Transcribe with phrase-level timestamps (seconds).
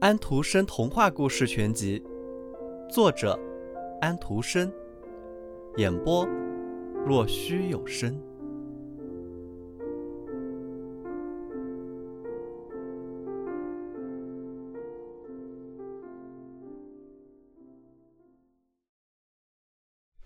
[0.00, 2.02] 安徒生童话故事全集，
[2.88, 3.38] 作者
[4.00, 4.72] 安徒生，
[5.78, 6.24] 演播
[7.04, 8.16] 若虚有声。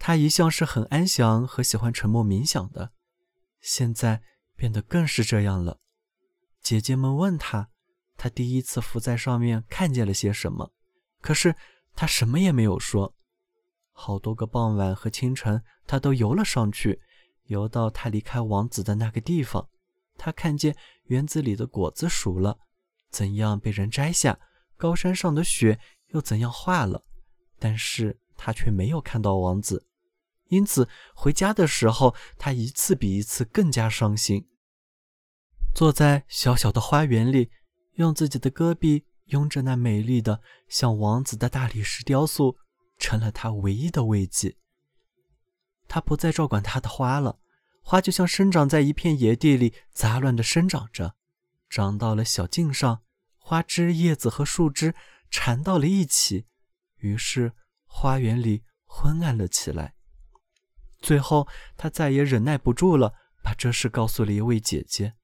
[0.02, 2.90] 他一向是很安详和喜欢沉默冥想的，
[3.61, 4.22] 现在
[4.61, 5.78] 变得更是这样了。
[6.60, 7.70] 姐姐们问他。
[8.18, 10.70] 他第一次浮在上面，看见了些什么？
[11.23, 11.56] 可是
[11.96, 13.15] 他什么也没有说。
[13.92, 17.01] 好多个傍晚和清晨，他都游了上去，
[17.45, 19.70] 游到他离开王子的那个地方。
[20.18, 22.59] 他看见园子里的果子熟了，
[23.09, 24.38] 怎样被人摘下；
[24.77, 27.02] 高山上的雪又怎样化了。
[27.59, 29.87] 但是他却没有看到王子，
[30.48, 34.46] 因此回家的时候，他一次比一次更加伤心。
[35.74, 37.51] 坐在小小的花园里。
[37.95, 42.57] 用自己的戈壁拥着那美丽的像王子的大理石雕塑，
[42.96, 44.57] 成了他唯一的慰藉。
[45.87, 47.41] 他不再照管他的花了，
[47.82, 51.15] 花就像生长在一片野地里，杂乱地生长着，
[51.68, 53.02] 长到了小径上，
[53.37, 54.95] 花枝、叶子和树枝
[55.30, 56.46] 缠到了一起，
[56.98, 57.52] 于是
[57.85, 59.95] 花园里昏暗了起来。
[61.01, 65.16] 最后，他再也忍耐不住了，把这事告诉了一位姐姐。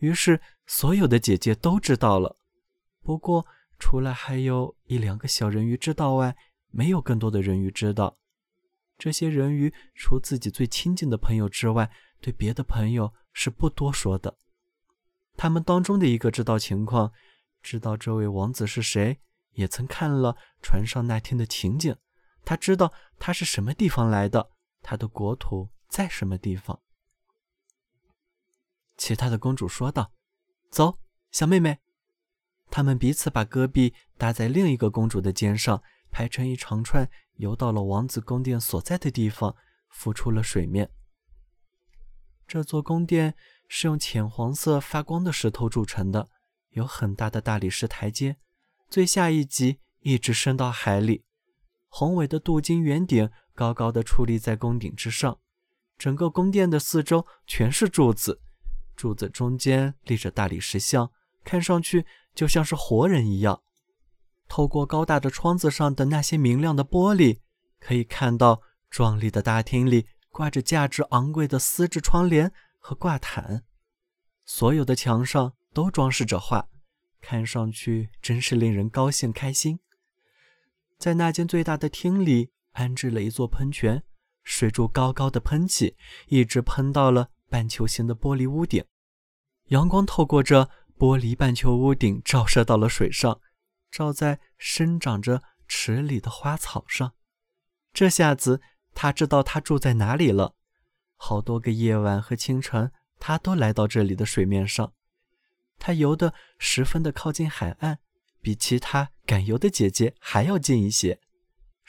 [0.00, 2.36] 于是，所有的姐姐都知道了。
[3.02, 3.46] 不过，
[3.78, 6.36] 除了还有一两个小人鱼知道外，
[6.70, 8.18] 没有更多的人鱼知道。
[8.98, 11.90] 这些人鱼除自己最亲近的朋友之外，
[12.20, 14.36] 对别的朋友是不多说的。
[15.36, 17.12] 他们当中的一个知道情况，
[17.62, 19.18] 知道这位王子是谁，
[19.52, 21.96] 也曾看了船上那天的情景。
[22.44, 24.50] 他知道他是什么地方来的，
[24.82, 26.80] 他的国土在什么地方。
[29.00, 30.12] 其他的公主说道
[30.68, 30.98] ：“走，
[31.32, 31.78] 小妹妹。”
[32.70, 39.56] 她们彼此把戈壁搭在另一个公主的肩上，排成一长串，游到了王子宫殿所在的地方，
[39.88, 40.90] 浮出了水面。
[42.46, 43.34] 这座宫殿
[43.68, 46.28] 是用浅黄色发光的石头铸成的，
[46.72, 48.36] 有很大的大理石台阶，
[48.90, 51.24] 最下一级一直伸到海里。
[51.88, 55.38] 宏伟的镀金圆顶高高的矗立在宫顶之上，
[55.96, 58.42] 整个宫殿的四周全是柱子。
[59.00, 61.10] 柱子中间立着大理石像，
[61.42, 63.62] 看上去就像是活人一样。
[64.46, 67.38] 透过高大的窗子上的那些明亮的玻璃，
[67.78, 68.60] 可以看到
[68.90, 73.64] 壮丽的大厅里挂着价值昂贵的丝质窗帘和挂毯。
[74.44, 76.68] 所有的墙上都装饰着画，
[77.22, 79.80] 看上去真是令人高兴开心。
[80.98, 84.02] 在那间最大的厅里安置了一座喷泉，
[84.42, 85.96] 水柱高高的喷起，
[86.26, 87.30] 一直喷到了。
[87.50, 88.84] 半球形的玻璃屋顶，
[89.66, 93.40] 阳光透过这玻璃半球屋顶照射到了水上，
[93.90, 97.12] 照在生长着池里的花草上。
[97.92, 98.62] 这下子
[98.94, 100.54] 他知道他住在哪里了。
[101.16, 104.92] 好多个夜晚和清晨，他都来到这里的水面上。
[105.78, 107.98] 他游得十分的靠近海岸，
[108.40, 111.20] 比其他敢游的姐姐还要近一些。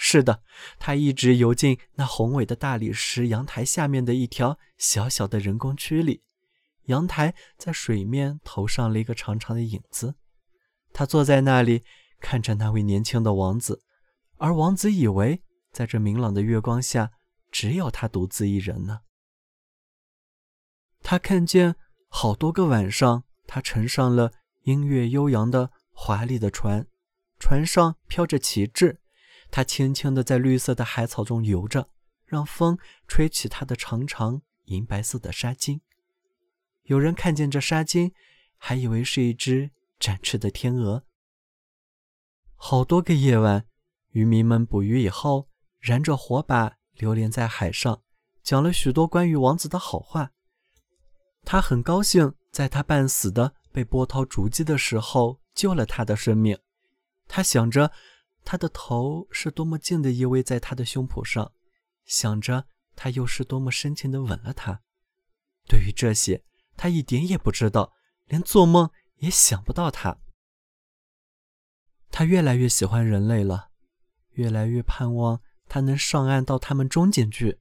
[0.04, 0.42] 是的，
[0.80, 6.24] 他一直游进那宏伟的大理石阳台下面的一条小小的人工区里。
[6.86, 10.16] 阳台在水面投上了一个长长的影子。
[10.92, 11.84] 他坐在那里，
[12.20, 13.84] 看着那位年轻的王子，
[14.38, 17.12] 而王子以为在这明朗的月光下，
[17.52, 19.02] 只有他独自一人呢。
[21.04, 21.76] 他看见
[22.08, 24.32] 好多个晚上，他乘上了
[24.64, 26.88] 音乐悠扬的华丽的船，
[27.38, 28.98] 船上飘着旗帜。
[29.52, 31.90] 他轻轻地在绿色的海草中游着，
[32.26, 35.82] 让风吹起他的长长银白色的纱巾。
[36.84, 38.14] 有人看见这纱巾，
[38.58, 41.04] 还以为是一只展翅的天鹅。
[42.56, 43.66] 好多个夜晚，
[44.12, 48.02] 渔民们捕鱼以后，燃着火把，流连在海上，
[48.42, 50.32] 讲了许多关于王子的好话。
[51.44, 56.58] 他很高兴，在他半死的被波涛逐击的时候，救了他的生命。
[57.28, 57.92] 他想着。
[58.44, 61.54] 他的头是多么近的依偎在他的胸脯上，
[62.06, 64.82] 想着他又是多么深情的吻了他。
[65.68, 66.44] 对于这些，
[66.76, 67.94] 他一点也不知道，
[68.26, 69.92] 连做梦也想不到。
[69.92, 70.18] 他，
[72.10, 73.70] 他越来越喜欢人类了，
[74.32, 77.60] 越来越盼望他能上岸到他们中间去。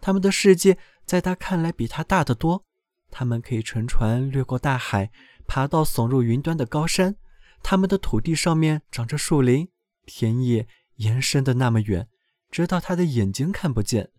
[0.00, 2.64] 他们的世界在他看来比他大得多，
[3.10, 5.10] 他们可以乘船掠过大海，
[5.46, 7.16] 爬到耸入云端的高山。
[7.62, 9.68] 他们的土地上面长着树林。
[10.08, 10.66] 田野
[10.96, 12.08] 延伸的那么远，
[12.50, 14.10] 直到他的眼睛看不见。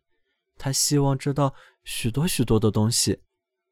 [0.57, 3.23] 他希望知道许多许多的东西，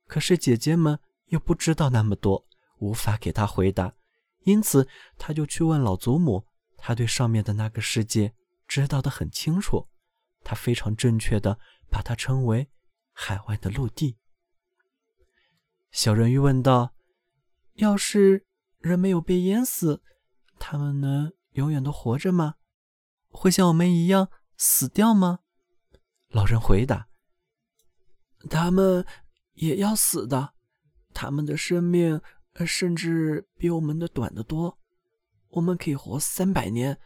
[0.08, 2.48] 可是姐姐们又不知道那么多，
[2.80, 3.94] 无法给他回答。
[4.44, 4.88] 因此，
[5.18, 6.46] 他就去问老祖母。
[6.80, 8.34] 他对上面的那个世界
[8.68, 9.90] 知道的很清楚，
[10.44, 11.60] 他非常正确的
[11.90, 12.70] 把它称为
[13.12, 14.18] 海外的陆地。
[15.92, 16.94] 小人鱼问道
[17.76, 18.46] ：“要是
[18.80, 20.04] 人没有被淹死，
[20.60, 22.56] 他们能永远的活着吗？
[23.30, 25.40] 会像我们一样死掉吗？”
[26.30, 27.10] 老人回答
[28.50, 29.06] ：“他们
[29.54, 30.54] 也要死的，
[31.14, 32.22] 他们的生命
[32.66, 34.80] 甚至比我们的短得多。
[35.50, 37.00] 我们可以活三百年，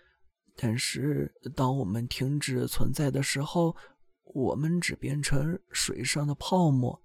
[0.56, 3.75] 但是当我们停止存在的时候，
[4.24, 7.01] 我们只变成水上的泡沫。”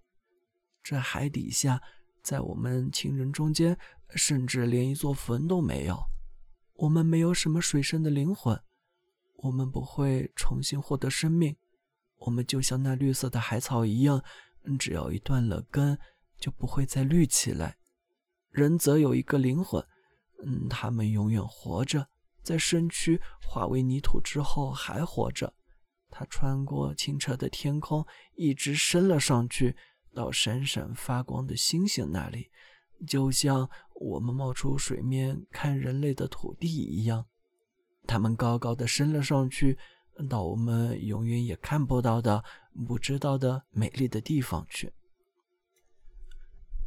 [0.82, 1.82] 这海底下，
[2.22, 3.78] 在我们亲人中间，
[4.14, 5.96] 甚至连一座坟都没有。
[6.76, 8.60] 我们没有什么水生的灵魂，
[9.36, 11.56] 我们不会重新获得生命。
[12.18, 14.22] 我们就像那绿色的海草一样，
[14.78, 15.98] 只要一断了根，
[16.38, 17.76] 就不会再绿起来。
[18.50, 19.84] 人则有一个灵魂，
[20.44, 22.08] 嗯，他们永远活着，
[22.42, 25.54] 在身躯化为泥土之后还活着。
[26.10, 29.76] 他穿过清澈的天空，一直升了上去。
[30.14, 32.50] 到闪闪发光的星星那里，
[33.06, 33.68] 就像
[34.00, 37.26] 我们冒出水面看人类的土地一样，
[38.06, 39.78] 他们高高的升了上去，
[40.28, 42.44] 到我们永远也看不到的、
[42.86, 44.92] 不知道的美丽的地方去。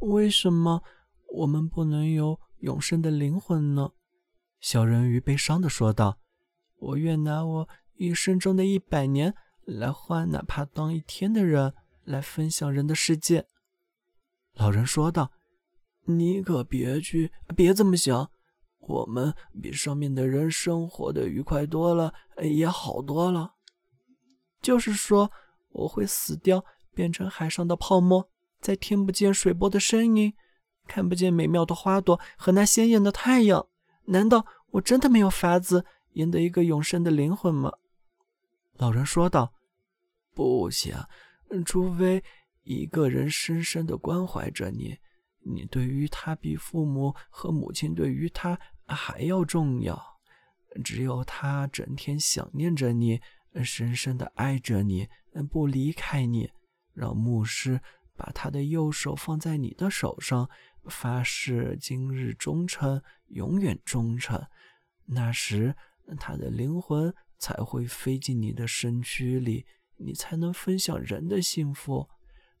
[0.00, 0.82] 为什么
[1.28, 3.92] 我们不能有永生的灵魂呢？
[4.60, 6.18] 小人鱼悲伤的说道
[6.78, 9.34] ：“我愿拿我一生中的一百年
[9.64, 13.46] 来换，哪怕当一天的人。”来分享人的世界，
[14.54, 15.30] 老人说道
[16.18, 18.30] ：“你可别去，别这么想。
[18.78, 22.12] 我们比上面的人生活的愉快多了，
[22.42, 23.54] 也好多了。
[24.60, 25.30] 就是说，
[25.70, 26.64] 我会死掉，
[26.94, 28.28] 变成海上的泡沫，
[28.60, 30.34] 再听不见水波的声音，
[30.86, 33.66] 看不见美妙的花朵和那鲜艳的太阳。
[34.06, 35.84] 难道我真的没有法子
[36.14, 37.72] 赢得一个永生的灵魂吗？”
[38.74, 39.52] 老人说道
[40.34, 40.94] ：“不行。”
[41.66, 42.22] 除非
[42.62, 44.96] 一个人深深的关怀着你，
[45.42, 50.20] 你对于他比父母和母亲对于他还要重要。
[50.84, 53.20] 只有他整天想念着你，
[53.62, 55.08] 深深的爱着你，
[55.50, 56.50] 不离开你，
[56.92, 57.80] 让牧师
[58.16, 60.48] 把他的右手放在你的手上，
[60.84, 64.46] 发誓今日忠诚，永远忠诚。
[65.06, 65.74] 那时，
[66.18, 69.66] 他的灵魂才会飞进你的身躯里。
[70.02, 72.08] 你才能分享人的幸福。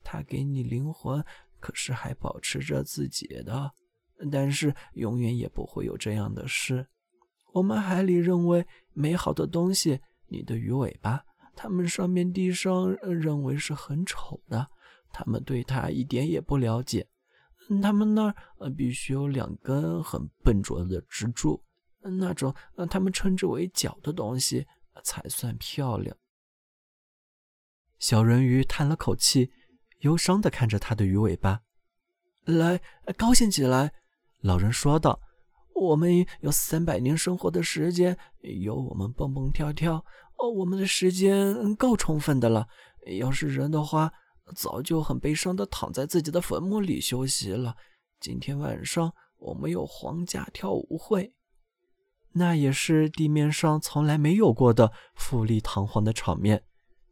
[0.02, 1.24] 他给你灵魂，
[1.60, 3.72] 可是还保持着自己的，
[4.32, 6.88] 但是永远也不会有这样的事。
[7.52, 11.24] 我们海里认为美好的东西，你的鱼尾巴，
[11.54, 14.68] 他们上面地上认为是很丑的。
[15.12, 17.08] 他们对它一点也不了解。
[17.82, 21.64] 他们那儿必须有两根很笨拙的支柱，
[22.00, 22.54] 那种
[22.88, 24.66] 他们称之为脚的东西
[25.04, 26.16] 才算漂亮。
[27.98, 29.52] 小人鱼叹了口气，
[30.00, 31.62] 忧伤地看着他的鱼尾巴。
[32.44, 32.80] 来，
[33.16, 33.92] 高兴起来！
[34.40, 35.20] 老人说道
[35.74, 38.16] ：“我们有三百年生活的时间，
[38.62, 40.04] 有我们蹦蹦跳跳，
[40.38, 42.66] 哦，我们的时间够充分的了。
[43.18, 44.12] 要是人的话，
[44.56, 47.76] 早就很悲伤地躺在自己的坟墓里休息了。
[48.18, 51.34] 今天晚上我们有皇家跳舞会，
[52.32, 56.64] 那也是地面上从来没有过的富丽堂皇的场面。”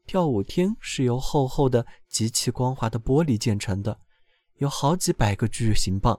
[0.09, 4.01] 跳舞厅是由厚厚的、极其光滑的玻璃建成的，
[4.55, 6.19] 有好几百个巨型棒，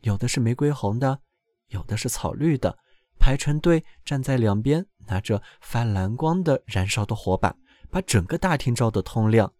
[0.00, 1.20] 有的是玫瑰红的，
[1.66, 2.78] 有的是草绿的，
[3.20, 7.54] 排成队站在两边，拿着发蓝光的燃烧的火把，
[7.90, 9.52] 把整个大厅照得通亮。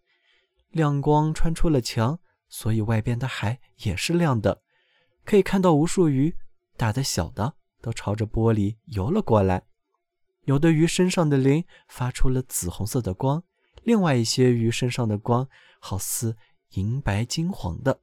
[0.71, 4.63] 亮光穿出了墙，所以外边的海也是亮的，
[5.23, 6.35] 可以看到无数鱼，
[6.75, 9.61] 大的小的，都朝着玻璃游了过来。
[10.45, 13.43] 有的鱼身上的鳞发出了紫红色的光。
[13.83, 15.47] 另外一些鱼身上的光
[15.79, 16.37] 好似
[16.71, 18.01] 银白金黄的。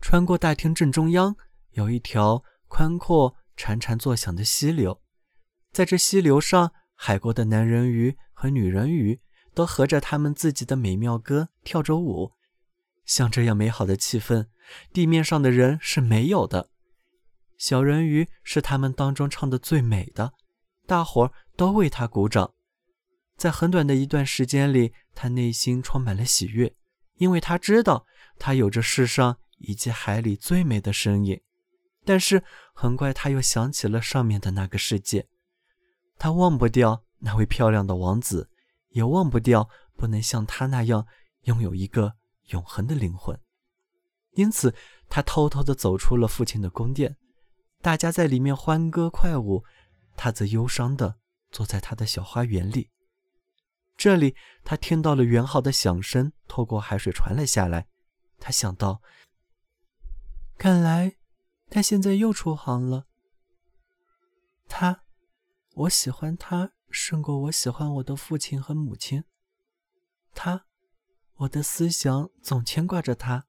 [0.00, 1.36] 穿过大厅正中央，
[1.72, 5.00] 有一条宽阔、潺潺作响的溪流。
[5.72, 9.20] 在这溪流上，海国的男人鱼和女人鱼
[9.54, 12.32] 都合着他们自己的美妙歌跳着舞。
[13.04, 14.48] 像这样美好的气氛，
[14.92, 16.70] 地面上的人是没有的。
[17.56, 20.32] 小人鱼是他们当中唱的最美的，
[20.86, 22.52] 大伙儿都为他鼓掌。
[23.36, 26.74] 在很短的一段时间里，他内心充满了喜悦，
[27.16, 28.06] 因为他知道
[28.38, 31.40] 他有着世上以及海里最美的身影。
[32.04, 35.28] 但是很快，他又想起了上面的那个世界，
[36.18, 38.48] 他忘不掉那位漂亮的王子，
[38.90, 41.06] 也忘不掉不能像他那样
[41.42, 42.14] 拥有一个
[42.46, 43.38] 永恒的灵魂。
[44.32, 44.74] 因此
[45.08, 47.16] 他偷偷地走出了父亲的宫殿。
[47.82, 49.64] 大家在里面欢歌快舞，
[50.16, 51.16] 他则忧伤地
[51.50, 52.90] 坐在他的小花园里。
[53.96, 57.88] 这里，他听到了元昊的响声透过海水传了下来。
[58.38, 59.00] 他想到，
[60.58, 61.16] 看来
[61.70, 63.06] 他现在又出航了。
[64.68, 65.04] 他，
[65.74, 69.24] 我喜欢他胜过我喜欢我的父亲和母亲。
[70.34, 70.66] 他，
[71.36, 73.46] 我的思想总牵挂着他。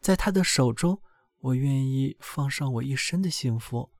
[0.00, 1.02] 在他的手中，
[1.38, 3.90] 我愿意放上我一生的幸福。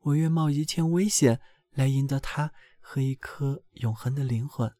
[0.00, 2.52] 我愿冒一切危险来赢得他
[2.88, 4.72] 和一颗永恒的灵魂。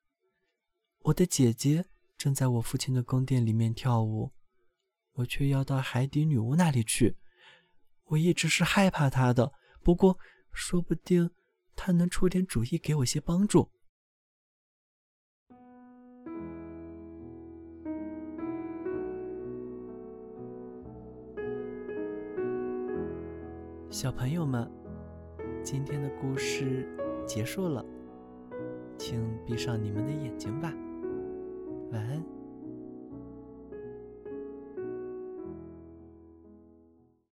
[1.01, 1.87] 我的姐姐
[2.17, 4.33] 正在我父亲的宫殿里面跳舞，
[5.15, 7.17] 我却要到海底女巫那里去。
[8.05, 10.17] 我一直是害怕她的，不过
[10.53, 11.33] 说不定
[11.75, 13.73] 她能出点主意，给我些帮助。
[23.91, 24.71] 小朋友们，
[25.65, 26.89] 今天的故事
[27.27, 27.85] 结束了，
[28.99, 30.73] 请闭上你们的眼睛吧，
[31.93, 32.36] 晚安。